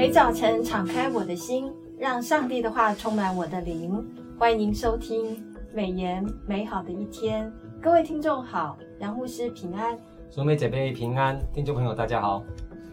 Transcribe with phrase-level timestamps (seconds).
[0.00, 4.02] 每早晨敞开我的心，让上帝的话充满我的灵。
[4.38, 5.36] 欢迎您收听
[5.74, 7.52] 美言美好的一天。
[7.82, 9.98] 各位听众好，杨牧师平安，
[10.30, 12.42] 淑美姐妹平安，听众朋友大家好，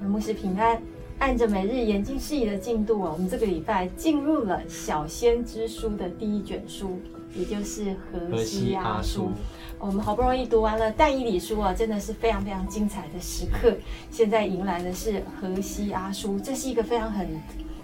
[0.01, 0.81] 杨牧师平安。
[1.19, 6.99] 按着每日研经事宜的进度啊，我们这个礼拜进入了小先知书的第一卷书，
[7.33, 9.31] 也就是何西阿书。
[9.79, 13.75] 我们好不容易读完了但以理书啊，真的是非常非常精彩的时刻。
[14.09, 17.27] 现在迎来的是何西阿书，这是一个非常很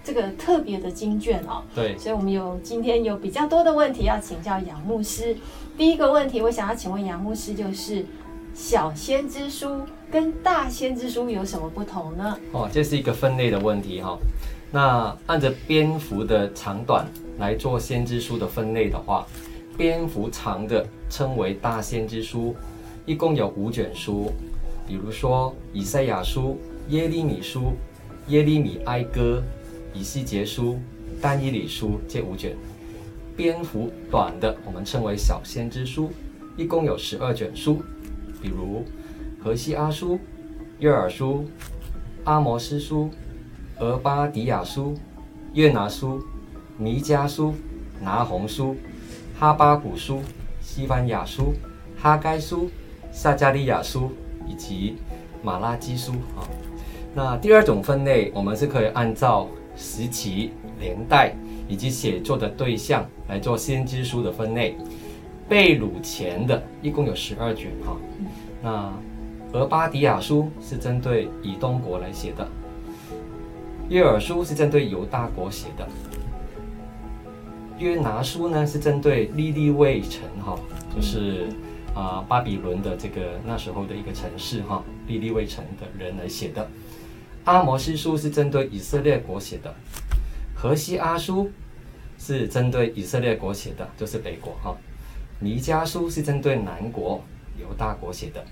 [0.04, 1.64] 这个特别的经卷哦。
[1.76, 5.38] 对，所以我们有今天有比较多的问题要请教杨牧师。
[5.78, 8.04] 第一个问题，我想要请问杨牧师，就是
[8.54, 9.82] 小先知书。
[10.12, 12.38] 跟大先知书有什么不同呢？
[12.52, 14.20] 哦，这是一个分类的问题哈、哦。
[14.72, 17.08] 那按着篇幅的长短
[17.40, 19.26] 来做先知书的分类的话，
[19.78, 22.56] 篇幅长的称为大先知书，
[23.06, 24.32] 一共有五卷书，
[24.88, 26.58] 比如说以赛亚书、
[26.90, 27.74] 耶利米书、
[28.28, 29.42] 耶利米哀歌、
[29.94, 30.78] 以西结书、
[31.22, 32.56] 但以理书这五卷。
[33.36, 36.12] 篇幅短的我们称为小先知书，
[36.56, 37.82] 一共有十二卷书，
[38.42, 38.84] 比如。
[39.44, 40.18] 何西阿书、
[40.80, 41.46] 约珥书、
[42.24, 43.10] 阿摩斯书、
[43.78, 44.96] 俄巴底亚书、
[45.54, 46.24] 约拿书、
[46.78, 47.54] 弥迦书、
[48.00, 48.78] 拿红书、
[49.38, 50.22] 哈巴谷书、
[50.62, 51.54] 西番雅书、
[51.98, 52.70] 哈该书、
[53.12, 54.12] 撒迦利亚书
[54.48, 54.96] 以及
[55.42, 56.48] 马拉基书啊。
[57.14, 61.36] 那第二种分类，我们是可以按照时期、年代
[61.68, 64.76] 以及写作的对象来做先知书的分类。
[65.50, 67.98] 被掳前的一共有十二卷哈，
[68.62, 68.94] 那。
[69.54, 72.48] 俄巴底亚书是针对以东国来写的，
[73.88, 75.88] 约珥书是针对犹大国写的，
[77.84, 80.58] 约拿书呢是针对尼尼微城哈，
[80.96, 81.48] 就是
[81.94, 86.68] 啊、巴比伦的这个那时候的一个城市哈，尼尼微城的人来写的，
[87.44, 89.72] 阿摩司书是针对以色列国写的，
[90.56, 91.52] 何西阿书
[92.18, 94.76] 是针对以色列国写的，就是北国哈，
[95.40, 97.22] 弥迦书是针对南国
[97.60, 98.44] 犹大国写的。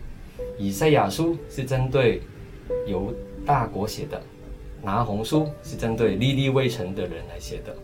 [0.58, 2.22] 以赛亚书是针对
[2.86, 3.14] 犹
[3.46, 4.22] 大国写的，
[4.84, 7.76] 拿红书是针对尼尼微城的人来写的，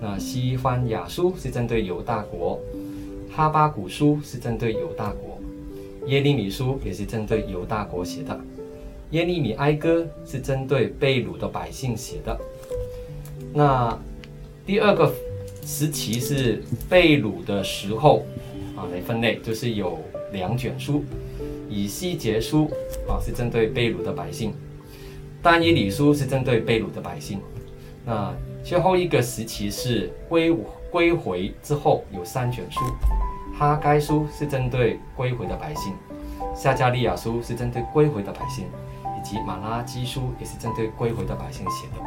[0.00, 2.60] 那西番雅书是针对犹大国，
[3.30, 5.40] 哈巴谷书是针对犹大国，
[6.06, 8.38] 耶利米书也是针对犹大国写的，
[9.10, 12.38] 耶利米哀歌是针对被掳的百姓写的。
[13.52, 13.98] 那
[14.66, 15.12] 第二个
[15.64, 18.26] 时期是被掳的时候
[18.76, 19.98] 啊，来分类就是有
[20.32, 21.02] 两卷书。
[21.70, 22.70] 以西结书
[23.08, 24.52] 啊，是针对被掳的百姓；
[25.42, 27.40] 但以理书是针对被掳的百姓。
[28.04, 28.32] 那
[28.64, 30.56] 最后一个时期是归
[30.90, 32.80] 归回之后有三卷书：
[33.58, 35.92] 哈该书是针对归回的百姓；
[36.56, 38.64] 撒加利亚书是针对归回的百姓；
[39.18, 42.02] 以及马拉基书也是针对归回的百姓写的。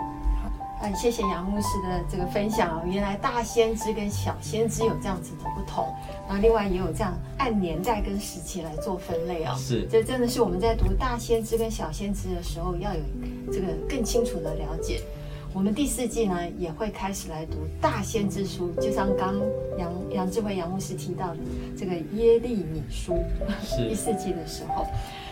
[0.81, 2.83] 嗯，谢谢杨牧师的这个分享哦。
[2.85, 5.85] 原来大先知跟小先知有这样子的不同，
[6.27, 9.53] 然后另外也有这样按年代跟时期来做分类哦。
[9.55, 13.01] 是，这真的是我们在读大先知跟小先知的时候要有
[13.51, 15.01] 这个更清楚的了解。
[15.53, 19.35] 我们第四季呢也会开始来读大先知书，就像刚
[19.77, 21.37] 杨杨智慧杨牧师提到的
[21.75, 23.15] 这个耶利米书，
[23.63, 24.85] 是第四季的时候。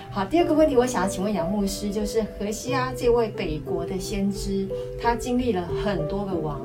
[0.10, 4.68] 好，第二个问题，我想要请问杨牧师，就是何西阿这位北国的先知，
[5.00, 6.62] 他经历了很多个王，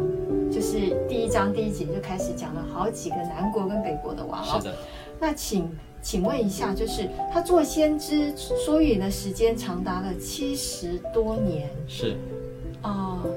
[0.50, 4.44] 就是第一章第一节就开始讲了好几个南国跟北国的王。
[4.44, 4.74] 是的。
[5.18, 5.68] 那请
[6.00, 8.32] 请问一下，就是他做先知
[8.64, 11.68] 说预言的时间长达了七十多年。
[11.88, 12.16] 是。
[12.82, 13.30] 啊、呃，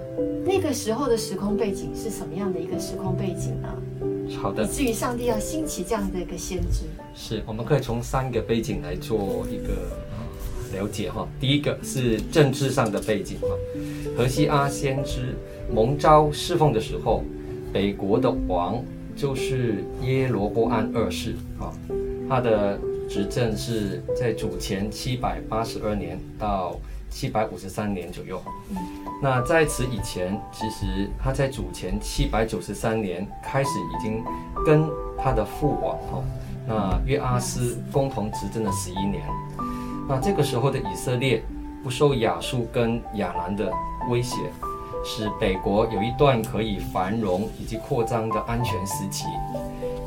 [0.46, 3.70] 那个时候的时空背景是什么样的一个时空背景呢？
[4.42, 11.28] 好的，以至于上帝要兴起这样的一个先知，是我们可以从三个背景来做一个了解哈。
[11.40, 13.48] 第一个是政治上的背景哈，
[14.18, 15.36] 何西阿先知
[15.70, 17.24] 蒙召侍奉的时候，
[17.74, 18.81] 北国的王
[19.16, 21.70] 就是耶罗波安二世啊，
[22.30, 22.80] 他的
[23.10, 26.80] 执政是在主前七百八十二年到
[27.10, 28.42] 七百五十三年左右。
[29.24, 34.22] 那在此以前，其实他在主前七百九十三年开始已经
[34.66, 34.84] 跟
[35.18, 36.24] 他的父王哈，
[36.68, 39.24] 那约阿斯共同执政了十一年。
[40.10, 41.42] 那这个时候的以色列
[41.81, 43.72] 不受亚述跟亚兰的
[44.10, 44.36] 威胁，
[45.06, 49.24] 使北国有一段可以繁荣以及扩张的安全时期。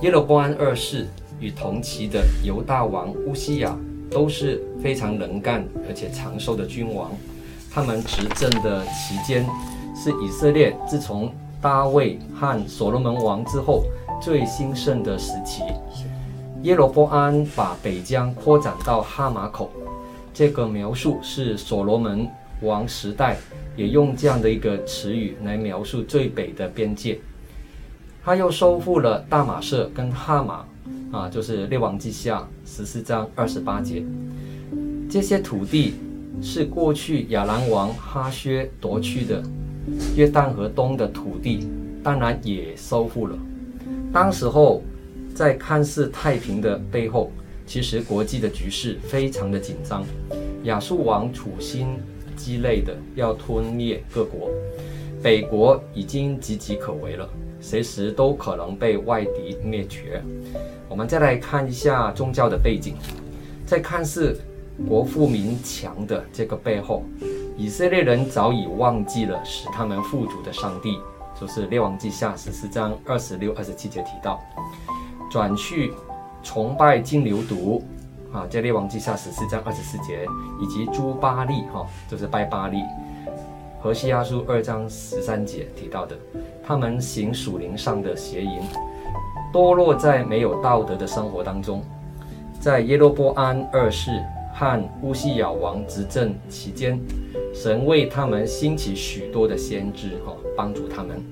[0.03, 1.09] 耶罗波安二世
[1.41, 3.75] 与同期的犹大王乌西雅
[4.11, 7.11] 都是非常能干而且长寿的君王。
[7.77, 9.47] 他们执政的期间
[9.95, 11.31] 是以色列自从
[11.61, 13.85] 大卫和所罗门王之后
[14.19, 15.63] 最兴盛的时期。
[16.63, 19.71] 耶罗波安把北疆扩展到哈马口，
[20.33, 22.27] 这个描述是所罗门
[22.63, 23.37] 王时代
[23.77, 27.19] 也用这样的一个词语来描述最北的边界。
[28.25, 30.65] 他又收复了大马色跟哈马，
[31.19, 34.03] 啊，就是列王记下十四章二十八节。
[35.11, 35.95] 这些土地
[36.43, 39.43] 是过去亚兰王哈薛夺去的
[40.15, 41.67] 约旦河东的土地，
[42.03, 43.37] 当然也收复了。
[44.13, 44.83] 当时候
[45.35, 47.31] 在看似太平的背后，
[47.67, 50.05] 其实国际的局势非常的紧张。
[50.65, 51.87] 亚述王处心
[52.35, 54.51] 积虑的要吞灭各国，
[55.23, 57.29] 北国已经岌岌可危了，
[57.61, 60.23] 随时都可能被外敌灭绝。
[60.89, 62.95] 我们再来看一下宗教的背景，
[63.65, 64.37] 在看似
[64.89, 67.03] 国富民强的这个背后，
[67.57, 70.99] 以色列人早已忘记了使他们富足的上帝，
[71.41, 74.39] 就是列王记下十四章二十六、二十七节提到，
[75.31, 75.95] 转去
[76.43, 77.81] 崇拜金牛犊
[78.33, 80.27] 啊，在列王记下十四章二十四节，
[80.61, 82.83] 以及朱巴利哈，就是拜巴力。
[83.81, 86.15] 何西阿书二章十三节提到的，
[86.63, 88.61] 他们行属灵上的邪淫，
[89.53, 91.83] 堕落在没有道德的生活当中，
[92.61, 94.11] 在耶罗波安二世。
[94.59, 96.99] 和乌西雅王执政期间，
[97.53, 101.23] 神为他们兴起许多的先知，哈，帮助他们。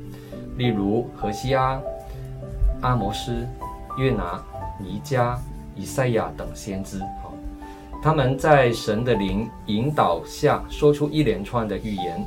[0.59, 1.81] 例如何西阿、
[2.83, 3.33] 阿摩斯、
[3.97, 4.45] 约拿、
[4.79, 5.39] 尼迦、
[5.75, 7.33] 以赛亚等先知，哈，
[8.03, 12.23] 他们在神的灵引导下，说出一连串的预言。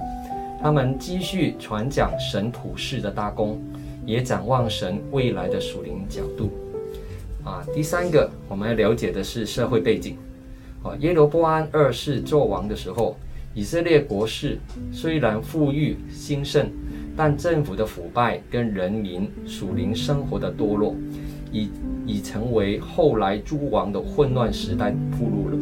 [0.60, 3.62] 他们继续传讲神普世的大功，
[4.04, 6.50] 也展望神未来的属灵角度。
[7.46, 10.18] 啊，第三个我们要了解的是社会背景。
[11.00, 13.16] 耶罗波安二世做王的时候，
[13.54, 14.60] 以色列国势
[14.92, 16.70] 虽然富裕兴盛，
[17.16, 20.96] 但政府的腐败跟人民属灵生活的堕落，
[21.52, 21.70] 已
[22.06, 25.58] 已成为后来诸王的混乱时代铺路了。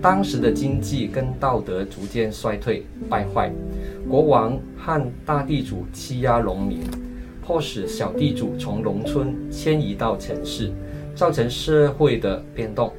[0.00, 3.52] 当时的经济跟道德逐渐衰退败坏，
[4.08, 6.80] 国王和大地主欺压农民，
[7.40, 10.72] 迫使小地主从农村迁移到城市，
[11.14, 12.92] 造成社会的变动。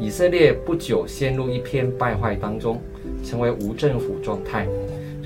[0.00, 2.80] 以色列不久陷入一片败坏当中，
[3.24, 4.66] 成为无政府状态，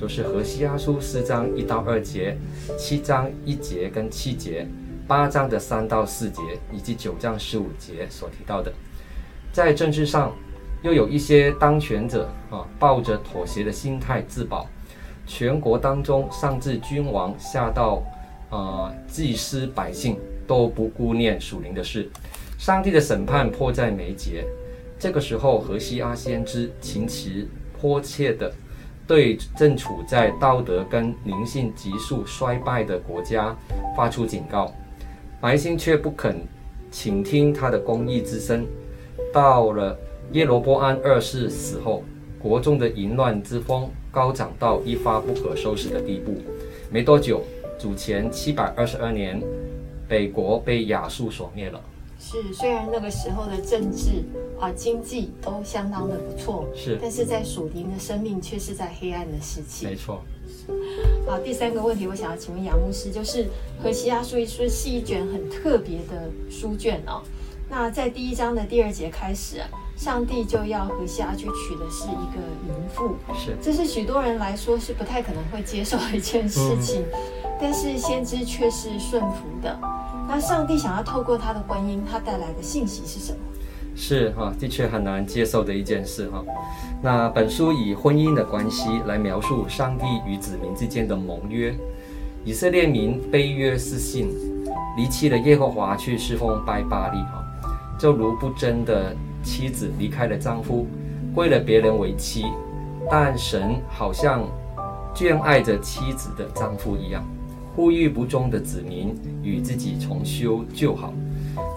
[0.01, 2.37] 就是何西阿书四章一到二节、
[2.79, 4.67] 七章一节跟七节、
[5.07, 6.41] 八章的三到四节
[6.73, 8.73] 以及九章十五节所提到的。
[9.53, 10.35] 在政治上，
[10.83, 14.67] 又有一些当权者啊，抱着妥协的心态自保，
[15.27, 18.03] 全国当中上至君王，下到
[18.49, 20.17] 啊祭司百姓，
[20.47, 22.11] 都不顾念属灵的事，
[22.57, 24.47] 上帝的审判迫在眉睫。
[25.03, 28.53] 这个时候，河西阿先知情急迫切地
[29.05, 33.53] 对正处在道德跟灵性急速衰败的国家
[33.97, 34.73] 发出警告，
[35.41, 36.37] 百姓却不肯
[36.93, 38.65] 倾听他的公义之声。
[39.33, 39.99] 到了
[40.35, 42.05] 耶罗波安二世死后，
[42.39, 46.37] 国中的淫乱之风高涨到一发不可收拾的地步。
[46.93, 47.43] 没多久，
[47.77, 49.43] 主前七百二十二年，
[50.07, 51.81] 北国被亚述所灭了。
[52.23, 54.23] 是，虽然那个时候的政治
[54.61, 59.85] 啊、经济都相当的不错，是，但是在属灵的生命却是在黑暗的时期。
[59.85, 60.23] 没错。
[61.27, 63.45] 好，第三个问题，我想要请问杨牧师，就是
[63.83, 67.21] 《何西阿书》一书是一卷很特别的书卷哦。
[67.69, 72.39] 那在第一章的第二节开始啊，上帝就要何西阿去娶的是一个
[72.69, 79.77] 淫妇，是，这是许多人来说是不太可能会接受的一件事情，嗯、但是先知却是顺服的。
[80.35, 83.39] 那上帝想要透过他的婚姻，他带来的信息是什么？
[83.95, 86.43] 是哈，的确很难接受的一件事哈。
[87.03, 91.77] 那本书以婚姻的关系来描述上帝与子民之间的盟约。
[92.47, 94.31] 以色列民背约失信，
[94.97, 97.45] 离弃了耶和华去侍奉拜巴力哈，
[97.99, 100.87] 就如不贞的妻子离开了丈夫，
[101.35, 102.47] 归了别人为妻。
[103.11, 104.49] 但神好像
[105.15, 107.23] 眷爱着妻子的丈夫一样。
[107.75, 111.13] 呼吁不忠的子民与自己重修旧好。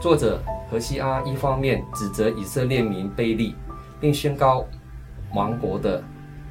[0.01, 3.53] 作者何西阿一方面指责以色列民卑劣，
[3.99, 4.65] 并宣告
[5.33, 6.03] 亡国的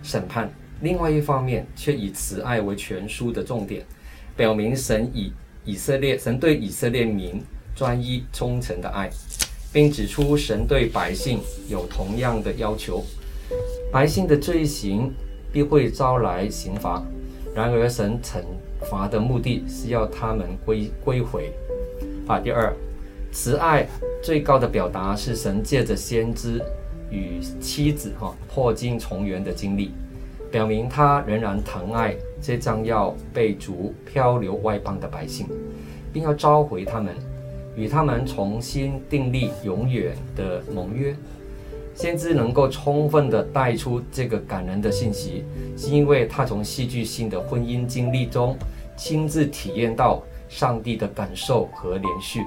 [0.03, 0.49] 审判；
[0.81, 3.85] 另外一方面却以慈爱为全书的重点，
[4.37, 5.33] 表明神以
[5.65, 7.43] 以色列神对以色列民
[7.75, 9.11] 专一忠诚的爱，
[9.73, 13.05] 并指出神对百姓有同样的要求：
[13.93, 15.13] 百姓的罪行
[15.53, 17.03] 必会招来刑罚。
[17.55, 18.43] 然而神惩
[18.85, 21.51] 罚的目的是要他们归归回。
[22.27, 22.73] 啊，第二，
[23.33, 23.87] 慈爱
[24.23, 26.63] 最高的表达是神借着先知
[27.11, 29.91] 与妻子哈破镜重圆的经历，
[30.51, 35.47] 表明他仍然疼爱这将要被逐漂流外邦的百姓，
[36.13, 37.15] 并要召回他们，
[37.77, 41.15] 与他们重新订立永远的盟约。
[41.95, 45.45] 先知能够充分地带出这个感人的信息，
[45.77, 48.57] 是因为他从戏剧性的婚姻经历中
[48.97, 52.45] 亲自体验到上帝的感受和连续，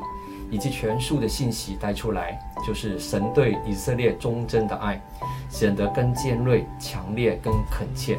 [0.50, 5.02] 以及全数的信息带出来，就是神对以色列忠贞的爱，
[5.50, 8.18] 显得更尖锐、强烈、更恳切。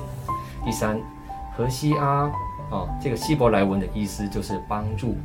[0.65, 1.01] 第三，
[1.57, 2.31] 何西阿
[2.71, 5.17] 啊，这个希伯来文的意思就是帮助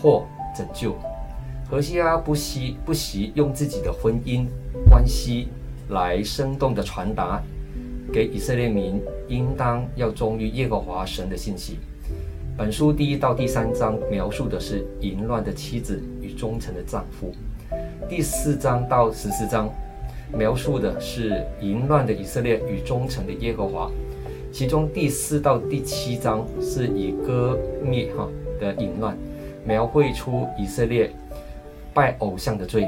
[0.00, 0.94] 或拯救。
[1.70, 4.46] 何西阿不惜不惜用自己的婚姻
[4.88, 5.48] 关系
[5.88, 7.40] 来生动地传达
[8.12, 11.78] 给以色列民应当要忠于耶和华神的信息。
[12.60, 17.32] 本书第一到第三章描述的是淫乱的妻子与忠诚的丈夫，
[18.06, 19.72] 第四章到十四章
[20.30, 23.90] 描述的是淫乱的以色列与忠诚的耶和华。
[24.52, 28.28] 其中第四到第七章是以割灭哈
[28.60, 29.16] 的淫乱，
[29.64, 31.10] 描绘出以色列。
[31.94, 32.86] 拜偶像的罪，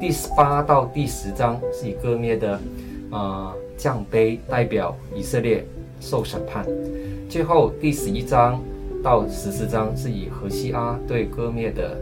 [0.00, 2.54] 第八到第十章是以歌灭的，
[3.10, 5.64] 啊、呃、降卑代表以色列
[6.00, 6.66] 受审判，
[7.30, 8.60] 最后第十一章
[9.04, 12.00] 到十四章是以何西阿对割灭的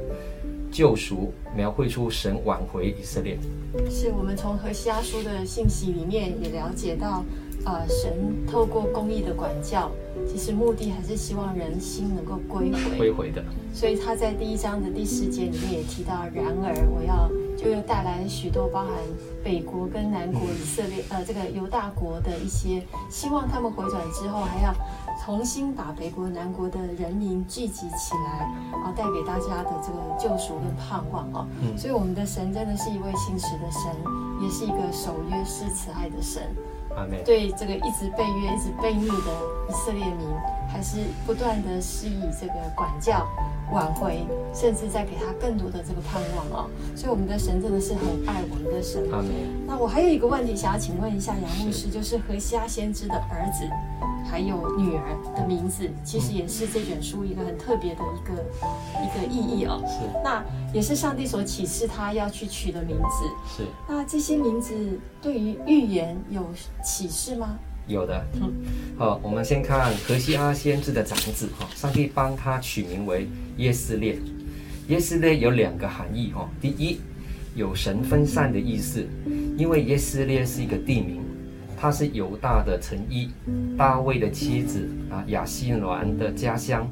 [0.70, 3.36] 救赎，描绘出神挽回以色列。
[3.90, 7.24] 是我们从何西阿书的信息里面也了解到。
[7.64, 9.88] 呃，神透过公义的管教，
[10.28, 12.98] 其实目的还是希望人心能够归回。
[12.98, 13.40] 归回的。
[13.72, 18.92] 所以他在第一章的第十节里面也提到，然而我要就又带来许多包含
[19.44, 24.74] 北国跟南国以色列，呃，这个犹大国的一些，希望他们回转之后，还要
[25.24, 31.46] 重新把北国南国的人民聚集起来，然后带给大家的这个救赎跟盼望哦。
[31.60, 31.78] 嗯。
[31.78, 33.82] 所以我们的神真的是一位信实的神，
[34.40, 36.42] 也是一个守约施慈爱的神。
[37.24, 39.32] 对这个一直被约、一直被虐的
[39.70, 40.28] 以色列民，
[40.68, 43.26] 还是不断的施以这个管教、
[43.72, 44.24] 挽回，
[44.54, 46.70] 甚至再给他更多的这个盼望哦。
[46.94, 49.02] 所以我们的神真的是很爱我们的神。
[49.66, 53.68] 那我还有一个问题想要请问一下杨牧师，就是何西阿先知的儿子。
[54.24, 58.42] 还有女儿的名字，其实也是这卷书一个很特别的一个
[59.02, 59.82] 一个意义哦。
[59.86, 63.26] 是，那也是上帝所启示他要去取的名字。
[63.56, 66.46] 是，那这些名字对于预言有
[66.82, 67.58] 启示吗？
[67.86, 68.24] 有的。
[68.40, 68.52] 嗯，
[68.96, 74.18] 好，我们先看何西阿先知的长子哈，上帝帮他取名为耶斯列。
[74.88, 77.00] 耶斯列有两个含义哈，第一
[77.54, 79.06] 有神分散的意思，
[79.56, 81.20] 因为耶斯列是一个地名。
[81.76, 83.30] 他是犹大的城邑，
[83.76, 86.88] 大卫的妻子啊，亚希暖的家乡。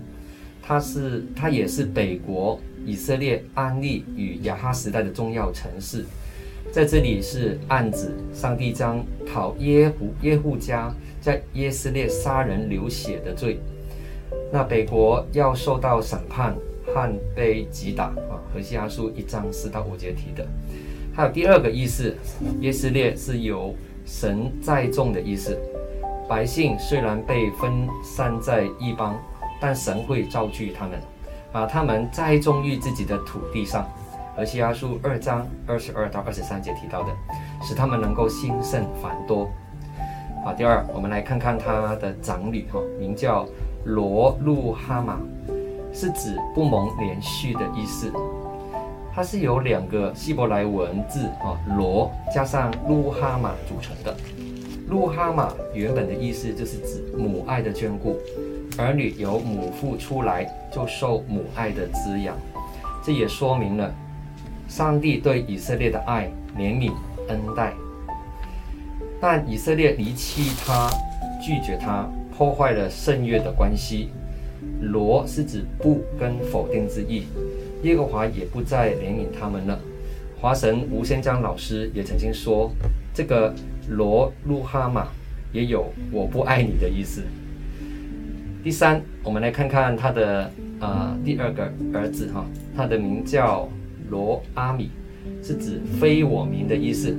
[0.60, 6.04] 他是，他也是北国以色列安利与亚哈时代的重要城市。
[6.72, 13.58] 在这里是暗指上帝将讨耶户耶户家在耶斯列杀人流血的罪。
[14.52, 16.54] 那北国要受到审判
[16.86, 18.38] 和被击打啊。
[18.52, 20.46] 何西阿书一章四到五节提的。
[21.14, 22.14] 还有第二个意思，
[22.60, 23.74] 耶斯列是由。
[24.06, 25.56] 神栽种的意思，
[26.28, 29.16] 百姓虽然被分散在异邦，
[29.60, 30.98] 但神会造聚他们，
[31.52, 33.88] 把他们栽种于自己的土地上。
[34.36, 37.08] 何西阿书二章二十二到二十三节提到的，
[37.62, 39.50] 使他们能够兴盛繁多。
[40.44, 43.46] 好，第二，我们来看看他的长女哈，名叫
[43.84, 45.18] 罗路哈玛，
[45.92, 48.10] 是指不蒙连续的意思。
[49.12, 54.16] 它是由两个希伯来文字啊，罗加上路哈玛组成的。
[54.88, 58.16] 路哈玛原本的意思就是指母爱的眷顾，
[58.78, 62.36] 儿女由母腹出来就受母爱的滋养。
[63.02, 63.92] 这也说明了
[64.70, 66.92] 上帝对以色列的爱、怜悯、
[67.28, 67.74] 恩待。
[69.20, 70.88] 但以色列离弃他，
[71.42, 74.10] 拒绝他，破坏了圣约的关系。
[74.80, 77.24] 罗是指不跟否定之意。
[77.82, 79.76] 耶和华也不再怜悯他们了。
[80.40, 82.70] 华神吴先江老师也曾经说，
[83.12, 83.52] 这个
[83.88, 85.08] 罗路哈玛
[85.52, 87.24] 也有我不爱你的意思。
[88.62, 90.44] 第三，我们来看看他的
[90.78, 92.46] 啊、呃、第二个儿子哈，
[92.76, 93.68] 他的名叫
[94.10, 94.90] 罗阿米，
[95.42, 97.16] 是指非我民的意思。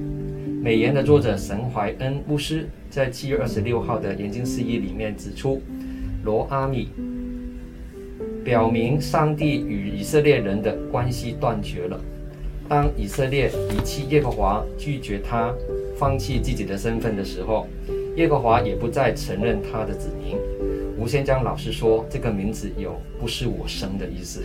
[0.62, 5.62] 美言的作者神怀恩牧师在七月二十六号的研经释义里面指出，
[6.24, 6.90] 罗阿米。
[8.44, 12.00] 表明上帝与以色列人的关系断绝了。
[12.68, 15.54] 当以色列遗弃耶和华，拒绝他，
[15.96, 17.68] 放弃自己的身份的时候，
[18.16, 20.38] 耶和华也不再承认他的子民。
[20.98, 24.44] 吴先江老师说，这个名字有不是我生的意思。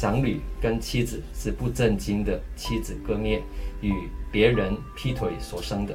[0.00, 3.42] 长女跟妻子是不正经的妻子割灭
[3.82, 3.92] 与
[4.32, 5.94] 别人劈腿所生的，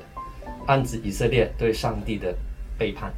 [0.68, 2.32] 暗指以色列对上帝的
[2.78, 3.12] 背叛。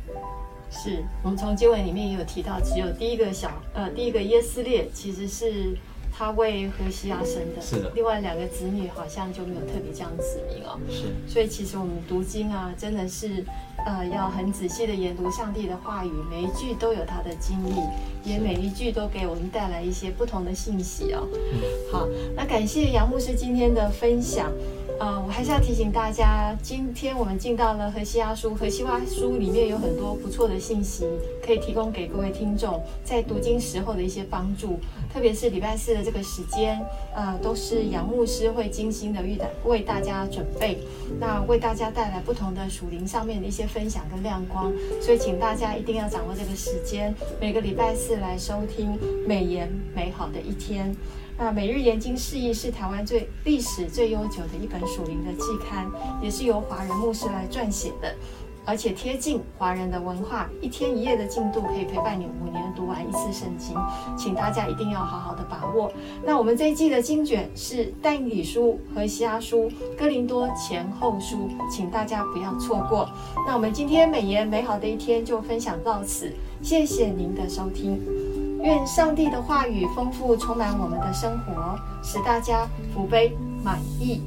[0.72, 5.78] 是我们从经文里面也有提到，只有第一个小呃，第一个耶斯列其实是
[6.18, 7.92] 他为荷西亚生的，是的。
[7.94, 10.80] 另外两个子女好像就没有特别这样指明哦。
[10.90, 11.04] 是。
[11.32, 13.46] 所以其实我们读经啊，真的是，
[13.86, 17.76] 呃，要很仔细的研读上帝的话语，每一句都有他的经历，
[18.24, 21.28] 也每一句都给我们带来一些不同的信息哦。
[21.32, 21.62] 嗯。
[21.92, 24.52] 好，那感谢杨牧师今天的分享。
[25.00, 31.06] 呃，我还是要提醒大家，今天我们进到了河西阿书，河西阿书里面有很多不错的信息，
[31.46, 34.80] 可以提供给各位听众在读经时候的一些帮助。
[35.14, 36.84] 特别是礼拜四的这个时间，
[37.16, 40.80] 呃，都是杨牧师会精心的预为大家准备，
[41.20, 44.74] 那为大家带来不同的属灵上面的一些分享跟亮光。
[45.00, 50.96] 所以，请大家一定要掌握这个时间，每个礼拜四来收听美言美好的一天。
[51.40, 55.90] 那每日研经释义是台湾最历史最悠久的一本属灵的季刊，
[56.22, 58.12] 也是由华人牧师来撰写的，
[58.66, 63.78] 而且贴近华人的文化，一天一夜的进度可以陪伴你五年读完一次圣经，
[64.18, 65.92] 请大家一定要好好的把握。
[66.26, 73.08] 那我们这一季的经卷是但以理书、和西阿书、哥林多前后书，请大家不要错过。
[73.46, 78.02] 那我们今天美言美好的一天就分享到此，谢谢您的收听。
[78.62, 84.22] 愿上帝的话语丰富充满我们的生活，使大家福杯满溢。